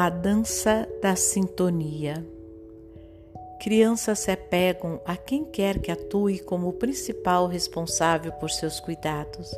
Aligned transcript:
A 0.00 0.10
dança 0.10 0.88
da 1.02 1.16
sintonia. 1.16 2.24
Crianças 3.58 4.20
se 4.20 4.30
apegam 4.30 5.00
a 5.04 5.16
quem 5.16 5.44
quer 5.44 5.80
que 5.80 5.90
atue 5.90 6.38
como 6.38 6.68
o 6.68 6.72
principal 6.72 7.48
responsável 7.48 8.30
por 8.30 8.48
seus 8.48 8.78
cuidados, 8.78 9.52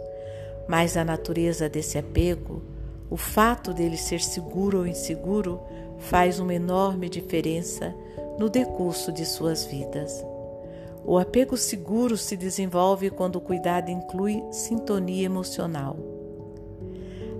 mas 0.67 0.97
a 0.97 1.05
natureza 1.05 1.69
desse 1.69 1.99
apego, 1.99 2.63
o 3.11 3.19
fato 3.19 3.75
dele 3.75 3.99
ser 3.99 4.23
seguro 4.23 4.79
ou 4.79 4.87
inseguro, 4.87 5.61
faz 5.99 6.41
uma 6.41 6.55
enorme 6.55 7.11
diferença 7.11 7.95
no 8.39 8.49
decurso 8.49 9.13
de 9.13 9.27
suas 9.27 9.67
vidas. 9.67 10.25
O 11.05 11.19
apego 11.19 11.55
seguro 11.55 12.17
se 12.17 12.35
desenvolve 12.35 13.11
quando 13.11 13.37
o 13.37 13.43
cuidado 13.43 13.91
inclui 13.91 14.43
sintonia 14.51 15.27
emocional. 15.27 15.99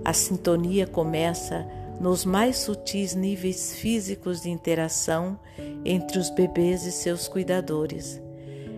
A 0.05 0.13
sintonia 0.13 0.85
começa 0.85 1.67
nos 2.01 2.25
mais 2.25 2.57
sutis 2.57 3.13
níveis 3.13 3.75
físicos 3.75 4.41
de 4.41 4.49
interação 4.49 5.39
entre 5.85 6.17
os 6.17 6.31
bebês 6.31 6.83
e 6.83 6.91
seus 6.91 7.27
cuidadores, 7.27 8.19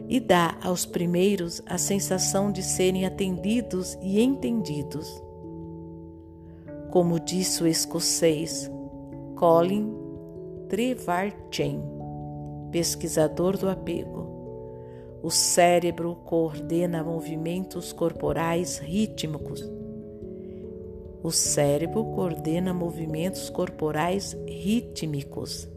e 0.10 0.20
dá 0.20 0.58
aos 0.62 0.86
primeiros 0.86 1.62
a 1.66 1.78
sensação 1.78 2.52
de 2.52 2.62
serem 2.62 3.06
atendidos 3.06 3.98
e 4.02 4.22
entendidos. 4.22 5.24
Como 6.92 7.18
disse 7.18 7.64
o 7.64 7.68
escocês 7.68 8.70
Colin 9.38 9.96
Trevarchem, 10.68 11.82
pesquisador 12.72 13.58
do 13.58 13.70
apego, 13.70 14.28
o 15.24 15.32
cérebro 15.32 16.18
coordena 16.26 17.02
movimentos 17.02 17.94
corporais 17.94 18.80
rítmicos 18.80 19.64
o 21.24 21.32
cérebro 21.32 22.04
coordena 22.04 22.74
movimentos 22.74 23.50
corporais 23.50 24.38
rítmicos 24.46 25.70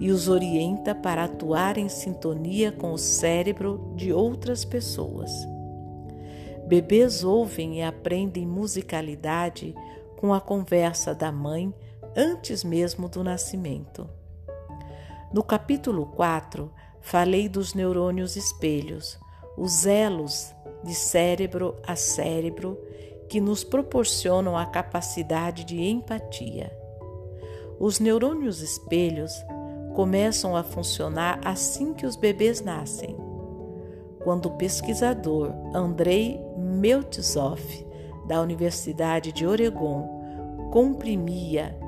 e 0.00 0.10
os 0.10 0.28
orienta 0.28 0.94
para 0.94 1.24
atuar 1.24 1.78
em 1.78 1.88
sintonia 1.88 2.72
com 2.72 2.92
o 2.92 2.98
cérebro 2.98 3.92
de 3.94 4.12
outras 4.12 4.64
pessoas. 4.64 5.30
Bebês 6.66 7.22
ouvem 7.22 7.78
e 7.78 7.82
aprendem 7.82 8.44
musicalidade 8.46 9.74
com 10.16 10.34
a 10.34 10.40
conversa 10.40 11.14
da 11.14 11.30
mãe 11.30 11.72
antes 12.16 12.64
mesmo 12.64 13.08
do 13.08 13.22
nascimento. 13.22 14.08
No 15.32 15.42
capítulo 15.42 16.06
4, 16.06 16.72
falei 17.00 17.48
dos 17.48 17.74
neurônios 17.74 18.34
espelhos, 18.34 19.18
os 19.56 19.86
elos 19.86 20.52
de 20.82 20.94
cérebro 20.94 21.76
a 21.86 21.94
cérebro 21.94 22.78
que 23.28 23.40
nos 23.40 23.64
proporcionam 23.64 24.56
a 24.56 24.66
capacidade 24.66 25.64
de 25.64 25.82
empatia. 25.82 26.70
Os 27.78 27.98
neurônios 27.98 28.60
espelhos 28.60 29.32
começam 29.94 30.56
a 30.56 30.62
funcionar 30.62 31.40
assim 31.44 31.94
que 31.94 32.06
os 32.06 32.16
bebês 32.16 32.60
nascem. 32.60 33.16
Quando 34.22 34.46
o 34.46 34.56
pesquisador 34.56 35.52
Andrei 35.74 36.40
Meltzoff, 36.56 37.86
da 38.26 38.40
Universidade 38.40 39.32
de 39.32 39.46
Oregon, 39.46 40.68
comprimia 40.72 41.78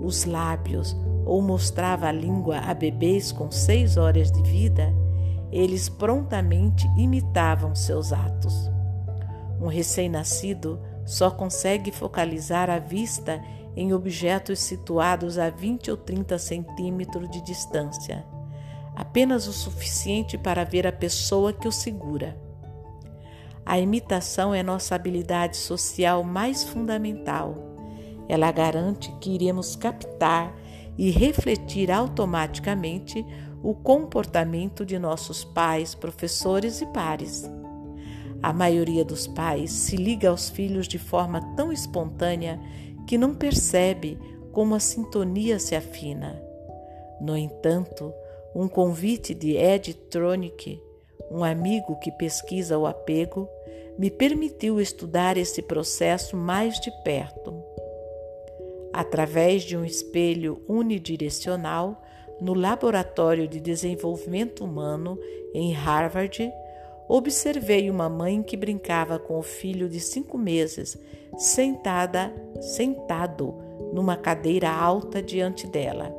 os 0.00 0.24
lábios 0.24 0.96
ou 1.24 1.40
mostrava 1.40 2.06
a 2.06 2.12
língua 2.12 2.58
a 2.58 2.74
bebês 2.74 3.32
com 3.32 3.50
seis 3.50 3.96
horas 3.96 4.30
de 4.30 4.42
vida, 4.42 4.94
eles 5.52 5.88
prontamente 5.88 6.86
imitavam 6.96 7.74
seus 7.74 8.12
atos. 8.12 8.73
Um 9.60 9.66
recém-nascido 9.66 10.80
só 11.04 11.30
consegue 11.30 11.92
focalizar 11.92 12.70
a 12.70 12.78
vista 12.78 13.42
em 13.76 13.92
objetos 13.92 14.60
situados 14.60 15.38
a 15.38 15.50
20 15.50 15.90
ou 15.90 15.96
30 15.96 16.38
centímetros 16.38 17.28
de 17.30 17.42
distância, 17.42 18.24
apenas 18.94 19.46
o 19.46 19.52
suficiente 19.52 20.38
para 20.38 20.64
ver 20.64 20.86
a 20.86 20.92
pessoa 20.92 21.52
que 21.52 21.66
o 21.66 21.72
segura. 21.72 22.38
A 23.66 23.78
imitação 23.78 24.54
é 24.54 24.62
nossa 24.62 24.94
habilidade 24.94 25.56
social 25.56 26.22
mais 26.22 26.62
fundamental. 26.62 27.56
Ela 28.28 28.52
garante 28.52 29.10
que 29.20 29.30
iremos 29.30 29.74
captar 29.74 30.54
e 30.96 31.10
refletir 31.10 31.90
automaticamente 31.90 33.24
o 33.62 33.74
comportamento 33.74 34.84
de 34.84 34.98
nossos 34.98 35.42
pais, 35.42 35.94
professores 35.94 36.82
e 36.82 36.86
pares. 36.86 37.50
A 38.44 38.52
maioria 38.52 39.06
dos 39.06 39.26
pais 39.26 39.70
se 39.70 39.96
liga 39.96 40.28
aos 40.28 40.50
filhos 40.50 40.86
de 40.86 40.98
forma 40.98 41.40
tão 41.56 41.72
espontânea 41.72 42.60
que 43.08 43.16
não 43.16 43.34
percebe 43.34 44.18
como 44.52 44.74
a 44.74 44.80
sintonia 44.80 45.58
se 45.58 45.74
afina. 45.74 46.38
No 47.18 47.34
entanto, 47.38 48.12
um 48.54 48.68
convite 48.68 49.32
de 49.32 49.56
Ed 49.56 49.94
Tronick, 50.10 50.78
um 51.30 51.42
amigo 51.42 51.98
que 52.00 52.12
pesquisa 52.12 52.76
o 52.76 52.84
apego, 52.84 53.48
me 53.98 54.10
permitiu 54.10 54.78
estudar 54.78 55.38
esse 55.38 55.62
processo 55.62 56.36
mais 56.36 56.78
de 56.78 56.90
perto. 57.02 57.64
Através 58.92 59.62
de 59.62 59.74
um 59.74 59.86
espelho 59.86 60.62
unidirecional 60.68 62.02
no 62.38 62.52
Laboratório 62.52 63.48
de 63.48 63.58
Desenvolvimento 63.58 64.66
Humano 64.66 65.18
em 65.54 65.72
Harvard, 65.72 66.52
observei 67.08 67.90
uma 67.90 68.08
mãe 68.08 68.42
que 68.42 68.56
brincava 68.56 69.18
com 69.18 69.38
o 69.38 69.42
filho 69.42 69.88
de 69.88 70.00
cinco 70.00 70.38
meses, 70.38 70.98
sentada, 71.36 72.32
sentado 72.60 73.54
numa 73.92 74.16
cadeira 74.16 74.70
alta 74.70 75.22
diante 75.22 75.66
dela. 75.66 76.14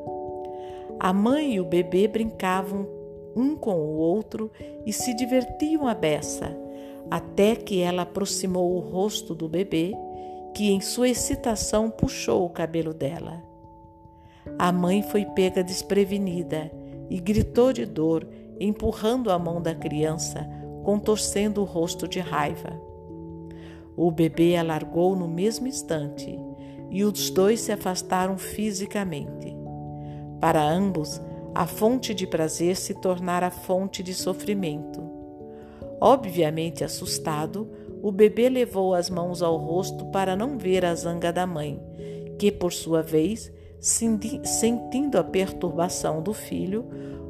A 1.00 1.12
mãe 1.12 1.56
e 1.56 1.60
o 1.60 1.66
bebê 1.66 2.08
brincavam 2.08 2.88
um 3.36 3.56
com 3.56 3.76
o 3.76 3.98
outro 3.98 4.50
e 4.86 4.94
se 4.94 5.14
divertiam 5.14 5.88
à 5.88 5.94
beça, 5.94 6.58
até 7.12 7.56
que 7.56 7.82
ela 7.82 8.04
aproximou 8.04 8.76
o 8.76 8.80
rosto 8.80 9.36
do 9.36 9.50
bebê, 9.50 9.94
que 10.54 10.72
em 10.72 10.80
sua 10.80 11.10
excitação 11.10 11.90
puxou 11.90 12.46
o 12.46 12.50
cabelo 12.50 12.94
dela. 12.94 13.44
A 14.58 14.72
mãe 14.72 15.02
foi 15.04 15.26
pega 15.26 15.64
desprevenida 15.64 16.72
e 17.10 17.20
gritou 17.20 17.74
de 17.74 17.86
dor, 17.86 18.28
empurrando 18.60 19.30
a 19.30 19.38
mão 19.38 19.62
da 19.62 19.76
criança, 19.76 20.48
contorcendo 20.86 21.62
o 21.62 21.66
rosto 21.66 22.08
de 22.08 22.20
raiva. 22.20 22.80
O 23.98 24.12
bebê 24.12 24.56
a 24.56 24.62
largou 24.62 25.16
no 25.16 25.28
mesmo 25.28 25.66
instante 25.66 26.40
e 26.92 27.04
os 27.04 27.32
dois 27.32 27.60
se 27.62 27.72
afastaram 27.72 28.38
fisicamente. 28.38 29.58
Para 30.40 30.62
ambos, 30.62 31.20
a 31.56 31.66
fonte 31.66 32.14
de 32.14 32.28
prazer 32.28 32.76
se 32.76 32.94
tornara 32.94 33.50
fonte 33.50 34.04
de 34.04 34.14
sofrimento. 34.14 35.02
Obviamente 36.00 36.84
assustado, 36.84 37.68
o 38.04 38.12
bebê 38.12 38.48
levou 38.48 38.94
as 38.94 39.10
mãos 39.10 39.42
ao 39.42 39.58
rosto 39.58 40.06
para 40.12 40.36
não 40.36 40.56
ver 40.56 40.86
a 40.86 40.94
zanga 40.94 41.34
da 41.34 41.48
mãe, 41.48 41.82
que, 42.38 42.52
por 42.52 42.72
sua 42.72 43.02
vez, 43.02 43.52
sentindo 43.80 45.18
a 45.18 45.24
perturbação 45.24 46.22
do 46.22 46.34
filho, 46.34 46.86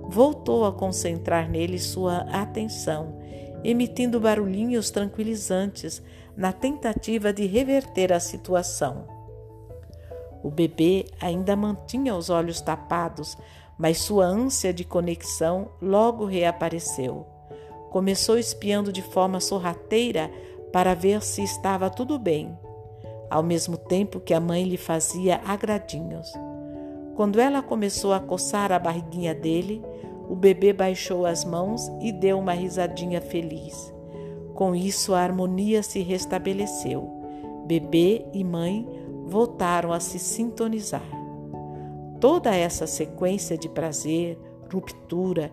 voltou 0.09 0.65
a 0.65 0.73
concentrar 0.73 1.49
nele 1.49 1.79
sua 1.79 2.17
atenção 2.31 3.23
emitindo 3.65 4.19
barulhinhos 4.19 4.91
tranquilizantes 4.91 6.01
na 6.37 6.53
tentativa 6.53 7.33
de 7.33 7.47
reverter 7.47 8.13
a 8.13 8.19
situação. 8.19 9.07
O 10.43 10.51
bebê 10.51 11.05
ainda 11.19 11.55
mantinha 11.55 12.15
os 12.15 12.29
olhos 12.29 12.61
tapados, 12.61 13.35
mas 13.75 13.97
sua 13.97 14.25
ânsia 14.25 14.71
de 14.71 14.83
conexão 14.83 15.69
logo 15.81 16.25
reapareceu. 16.25 17.25
Começou 17.89 18.37
espiando 18.37 18.91
de 18.91 19.01
forma 19.01 19.39
sorrateira 19.39 20.29
para 20.71 20.93
ver 20.93 21.23
se 21.23 21.41
estava 21.41 21.89
tudo 21.89 22.19
bem, 22.19 22.55
ao 23.31 23.41
mesmo 23.41 23.77
tempo 23.77 24.19
que 24.19 24.33
a 24.33 24.39
mãe 24.39 24.63
lhe 24.63 24.77
fazia 24.77 25.41
agradinhos. 25.43 26.31
Quando 27.15 27.39
ela 27.39 27.63
começou 27.63 28.13
a 28.13 28.19
coçar 28.19 28.71
a 28.71 28.77
barriguinha 28.77 29.33
dele, 29.33 29.81
o 30.29 30.35
bebê 30.35 30.73
baixou 30.73 31.25
as 31.25 31.45
mãos 31.45 31.87
e 32.01 32.11
deu 32.11 32.39
uma 32.39 32.53
risadinha 32.53 33.21
feliz. 33.21 33.93
Com 34.53 34.73
isso, 34.73 35.13
a 35.13 35.19
harmonia 35.19 35.83
se 35.83 35.99
restabeleceu. 35.99 37.09
Bebê 37.67 38.25
e 38.33 38.43
mãe 38.43 38.87
voltaram 39.25 39.91
a 39.91 39.99
se 39.99 40.17
sintonizar. 40.17 41.05
Toda 42.19 42.55
essa 42.55 42.87
sequência 42.87 43.57
de 43.57 43.67
prazer, 43.67 44.39
ruptura, 44.71 45.51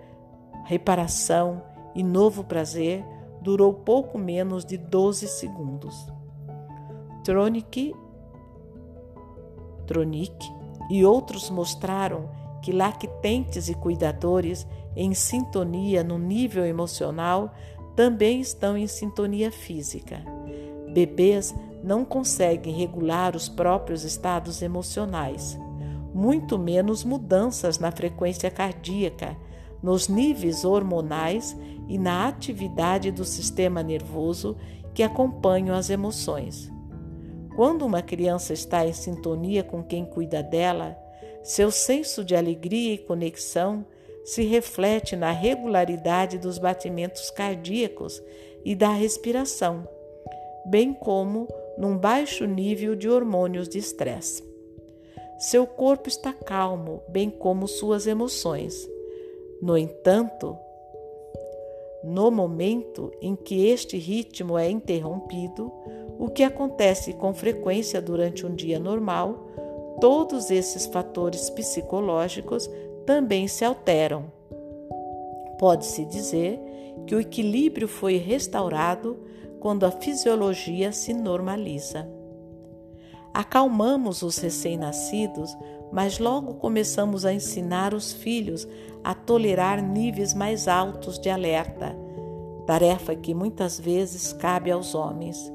reparação 0.64 1.62
e 1.94 2.02
novo 2.02 2.44
prazer 2.44 3.04
durou 3.40 3.74
pouco 3.74 4.16
menos 4.16 4.64
de 4.64 4.76
12 4.76 5.26
segundos. 5.26 6.06
Tronic, 7.24 7.94
Tronic 9.86 10.34
e 10.90 11.04
outros 11.04 11.50
mostraram 11.50 12.30
que 12.62 12.72
lactentes 12.72 13.68
e 13.68 13.74
cuidadores 13.74 14.66
em 14.96 15.12
sintonia 15.12 16.02
no 16.04 16.18
nível 16.18 16.64
emocional 16.64 17.52
também 17.96 18.40
estão 18.40 18.76
em 18.76 18.86
sintonia 18.86 19.50
física. 19.50 20.22
Bebês 20.92 21.54
não 21.82 22.04
conseguem 22.04 22.72
regular 22.74 23.34
os 23.34 23.48
próprios 23.48 24.04
estados 24.04 24.62
emocionais. 24.62 25.58
muito 26.14 26.58
menos 26.58 27.04
mudanças 27.04 27.78
na 27.78 27.90
frequência 27.90 28.50
cardíaca, 28.50 29.34
nos 29.82 30.08
níveis 30.08 30.64
hormonais 30.64 31.56
e 31.88 31.98
na 31.98 32.28
atividade 32.28 33.10
do 33.10 33.24
sistema 33.24 33.82
nervoso 33.82 34.56
que 34.94 35.02
acompanham 35.02 35.74
as 35.74 35.88
emoções. 35.90 36.70
Quando 37.56 37.84
uma 37.84 38.02
criança 38.02 38.52
está 38.52 38.86
em 38.86 38.92
sintonia 38.92 39.62
com 39.62 39.82
quem 39.82 40.04
cuida 40.04 40.42
dela, 40.42 40.96
seu 41.42 41.70
senso 41.70 42.24
de 42.24 42.36
alegria 42.36 42.94
e 42.94 42.98
conexão 42.98 43.84
se 44.24 44.44
reflete 44.44 45.16
na 45.16 45.32
regularidade 45.32 46.38
dos 46.38 46.58
batimentos 46.58 47.30
cardíacos 47.30 48.22
e 48.64 48.74
da 48.74 48.90
respiração, 48.90 49.86
bem 50.64 50.94
como 50.94 51.48
num 51.76 51.98
baixo 51.98 52.44
nível 52.44 52.94
de 52.94 53.08
hormônios 53.08 53.68
de 53.68 53.78
estresse. 53.78 54.44
Seu 55.38 55.66
corpo 55.66 56.08
está 56.08 56.32
calmo, 56.32 57.02
bem 57.08 57.28
como 57.28 57.66
suas 57.66 58.06
emoções. 58.06 58.88
No 59.60 59.76
entanto, 59.76 60.56
no 62.04 62.30
momento 62.30 63.10
em 63.20 63.34
que 63.34 63.66
este 63.66 63.96
ritmo 63.96 64.56
é 64.56 64.70
interrompido, 64.70 65.72
o 66.18 66.28
que 66.28 66.44
acontece 66.44 67.12
com 67.14 67.34
frequência 67.34 68.00
durante 68.00 68.46
um 68.46 68.54
dia 68.54 68.78
normal, 68.78 69.46
todos 70.00 70.50
esses 70.50 70.86
fatores 70.86 71.50
psicológicos 71.50 72.68
também 73.06 73.48
se 73.48 73.64
alteram. 73.64 74.24
Pode-se 75.58 76.04
dizer 76.04 76.60
que 77.06 77.14
o 77.14 77.20
equilíbrio 77.20 77.88
foi 77.88 78.16
restaurado 78.16 79.18
quando 79.60 79.84
a 79.84 79.90
fisiologia 79.90 80.92
se 80.92 81.14
normaliza. 81.14 82.08
Acalmamos 83.32 84.22
os 84.22 84.36
recém-nascidos, 84.38 85.56
mas 85.92 86.18
logo 86.18 86.54
começamos 86.54 87.24
a 87.24 87.32
ensinar 87.32 87.94
os 87.94 88.12
filhos 88.12 88.66
a 89.02 89.14
tolerar 89.14 89.82
níveis 89.82 90.34
mais 90.34 90.68
altos 90.68 91.18
de 91.18 91.30
alerta, 91.30 91.96
tarefa 92.66 93.14
que 93.14 93.34
muitas 93.34 93.78
vezes 93.80 94.32
cabe 94.32 94.70
aos 94.70 94.94
homens. 94.94 95.52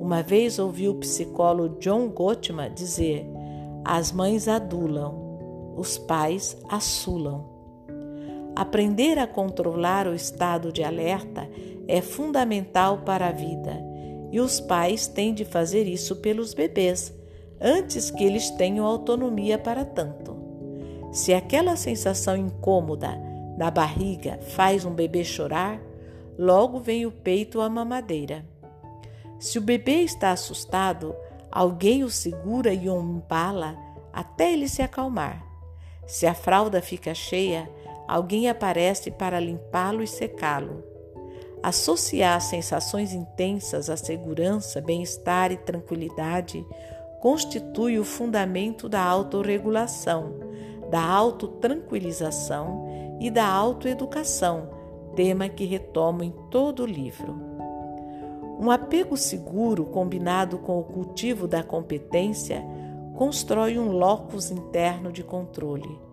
Uma 0.00 0.22
vez 0.22 0.58
ouvi 0.58 0.88
o 0.88 0.94
psicólogo 0.94 1.78
John 1.78 2.08
Gottman 2.08 2.72
dizer: 2.72 3.26
as 3.84 4.12
mães 4.12 4.48
adulam, 4.48 5.74
os 5.76 5.98
pais 5.98 6.56
assulam. 6.68 7.48
Aprender 8.54 9.18
a 9.18 9.26
controlar 9.26 10.06
o 10.06 10.14
estado 10.14 10.72
de 10.72 10.82
alerta 10.82 11.48
é 11.88 12.00
fundamental 12.00 12.98
para 12.98 13.28
a 13.28 13.32
vida 13.32 13.90
e 14.30 14.40
os 14.40 14.60
pais 14.60 15.06
têm 15.06 15.34
de 15.34 15.44
fazer 15.44 15.86
isso 15.86 16.16
pelos 16.16 16.54
bebês, 16.54 17.12
antes 17.60 18.10
que 18.10 18.24
eles 18.24 18.50
tenham 18.50 18.86
autonomia 18.86 19.58
para 19.58 19.84
tanto. 19.84 20.36
Se 21.10 21.34
aquela 21.34 21.74
sensação 21.74 22.36
incômoda 22.36 23.18
na 23.58 23.70
barriga 23.70 24.38
faz 24.40 24.84
um 24.84 24.92
bebê 24.92 25.24
chorar, 25.24 25.80
logo 26.38 26.78
vem 26.78 27.04
o 27.04 27.10
peito 27.10 27.60
à 27.60 27.68
mamadeira. 27.68 28.44
Se 29.38 29.58
o 29.58 29.62
bebê 29.62 30.02
está 30.02 30.30
assustado, 30.30 31.14
alguém 31.50 32.04
o 32.04 32.10
segura 32.10 32.72
e 32.72 32.88
o 32.88 33.00
embala 33.00 33.76
até 34.12 34.52
ele 34.52 34.68
se 34.68 34.82
acalmar. 34.82 35.44
Se 36.06 36.26
a 36.26 36.34
fralda 36.34 36.82
fica 36.82 37.14
cheia, 37.14 37.70
alguém 38.08 38.48
aparece 38.48 39.10
para 39.10 39.38
limpá-lo 39.38 40.02
e 40.02 40.06
secá-lo. 40.06 40.82
Associar 41.62 42.40
sensações 42.40 43.12
intensas 43.12 43.90
à 43.90 43.96
segurança, 43.96 44.80
bem-estar 44.80 45.52
e 45.52 45.56
tranquilidade 45.56 46.64
constitui 47.20 47.98
o 47.98 48.04
fundamento 48.04 48.88
da 48.88 49.02
autorregulação, 49.02 50.34
da 50.90 51.02
autotranquilização 51.02 53.18
e 53.20 53.30
da 53.30 53.46
autoeducação, 53.46 54.70
tema 55.14 55.48
que 55.48 55.66
retomo 55.66 56.24
em 56.24 56.30
todo 56.50 56.82
o 56.82 56.86
livro. 56.86 57.49
Um 58.60 58.70
apego 58.70 59.16
seguro 59.16 59.86
combinado 59.86 60.58
com 60.58 60.78
o 60.78 60.84
cultivo 60.84 61.48
da 61.48 61.62
competência 61.62 62.62
constrói 63.16 63.78
um 63.78 63.90
locus 63.90 64.50
interno 64.50 65.10
de 65.10 65.24
controle 65.24 66.10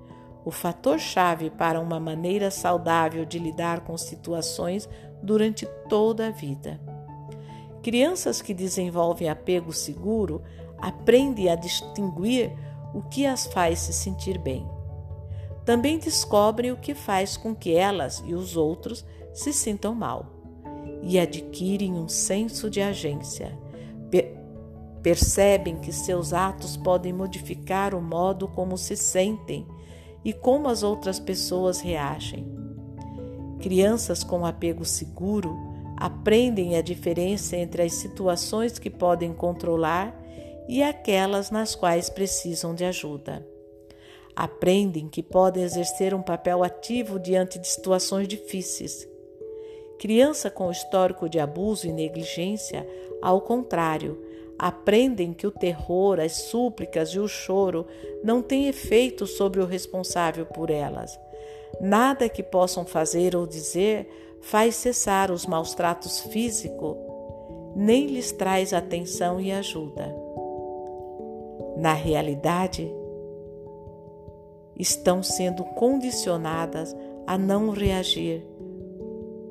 o 0.48 0.52
fator-chave 0.52 1.50
para 1.50 1.78
uma 1.78 2.00
maneira 2.00 2.50
saudável 2.50 3.26
de 3.26 3.38
lidar 3.38 3.82
com 3.82 3.98
situações 3.98 4.88
durante 5.22 5.66
toda 5.90 6.28
a 6.28 6.32
vida. 6.32 6.80
Crianças 7.84 8.42
que 8.42 8.54
desenvolvem 8.54 9.28
apego 9.28 9.74
seguro 9.74 10.42
aprendem 10.78 11.50
a 11.50 11.56
distinguir 11.56 12.58
o 12.94 13.02
que 13.02 13.26
as 13.26 13.46
faz 13.48 13.80
se 13.80 13.92
sentir 13.92 14.38
bem. 14.38 14.66
Também 15.66 16.00
descobrem 16.00 16.72
o 16.72 16.78
que 16.78 16.96
faz 16.96 17.36
com 17.36 17.54
que 17.54 17.76
elas 17.76 18.24
e 18.26 18.34
os 18.34 18.56
outros 18.56 19.06
se 19.34 19.52
sintam 19.52 19.94
mal 19.94 20.37
e 21.04 21.20
adquirem 21.20 21.94
um 21.94 22.08
senso 22.08 22.70
de 22.70 22.82
agência. 22.82 23.58
percebem 25.02 25.78
que 25.78 25.94
seus 25.94 26.34
atos 26.34 26.76
podem 26.76 27.14
modificar 27.14 27.96
o 27.96 28.02
modo 28.02 28.46
como 28.48 28.78
se 28.78 28.98
sentem 28.98 29.66
e 30.26 30.34
como 30.34 30.68
as 30.68 30.84
outras 30.84 31.18
pessoas 31.18 31.80
reagem. 31.80 32.46
Crianças 33.62 34.24
com 34.24 34.46
apego 34.46 34.84
seguro 34.84 35.56
aprendem 35.96 36.76
a 36.76 36.82
diferença 36.82 37.56
entre 37.56 37.82
as 37.82 37.94
situações 37.94 38.78
que 38.78 38.90
podem 38.90 39.34
controlar 39.34 40.14
e 40.68 40.84
aquelas 40.84 41.50
nas 41.50 41.74
quais 41.74 42.10
precisam 42.10 42.76
de 42.76 42.84
ajuda. 42.84 43.48
Aprendem 44.36 45.08
que 45.08 45.24
podem 45.24 45.64
exercer 45.64 46.14
um 46.14 46.22
papel 46.22 46.64
ativo 46.64 47.18
diante 47.18 47.58
de 47.58 47.68
situações 47.68 48.28
difíceis. 48.28 49.08
Criança 50.00 50.50
com 50.50 50.70
histórico 50.70 51.28
de 51.28 51.40
abuso 51.40 51.88
e 51.88 51.92
negligência, 51.92 52.88
ao 53.22 53.42
contrário, 53.42 54.22
aprendem 54.58 55.34
que 55.34 55.46
o 55.46 55.52
terror, 55.52 56.20
as 56.20 56.34
súplicas 56.34 57.10
e 57.10 57.20
o 57.20 57.28
choro 57.28 57.86
não 58.24 58.42
têm 58.42 58.68
efeito 58.68 59.26
sobre 59.26 59.60
o 59.60 59.66
responsável 59.66 60.46
por 60.46 60.70
elas. 60.70 61.20
Nada 61.80 62.30
que 62.30 62.42
possam 62.42 62.86
fazer 62.86 63.36
ou 63.36 63.46
dizer 63.46 64.08
faz 64.42 64.76
cessar 64.76 65.32
os 65.32 65.46
maus 65.46 65.74
tratos 65.74 66.22
físicos, 66.22 66.96
nem 67.76 68.08
lhes 68.08 68.32
traz 68.32 68.74
atenção 68.74 69.40
e 69.40 69.52
ajuda. 69.52 70.16
Na 71.76 71.94
realidade, 71.94 72.92
estão 74.76 75.22
sendo 75.22 75.64
condicionadas 75.64 76.96
a 77.26 77.38
não 77.38 77.70
reagir, 77.70 78.44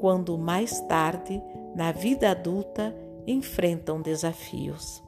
quando 0.07 0.39
mais 0.39 0.81
tarde, 0.83 1.43
na 1.75 1.91
vida 1.91 2.31
adulta, 2.31 2.95
enfrentam 3.27 4.01
desafios. 4.01 5.03